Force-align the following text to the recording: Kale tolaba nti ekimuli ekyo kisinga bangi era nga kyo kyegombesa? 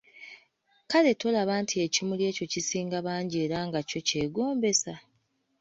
Kale 0.91 1.11
tolaba 1.21 1.53
nti 1.63 1.75
ekimuli 1.85 2.23
ekyo 2.29 2.45
kisinga 2.53 2.97
bangi 3.07 3.35
era 3.45 3.57
nga 3.67 3.79
kyo 3.89 3.99
kyegombesa? 4.07 4.93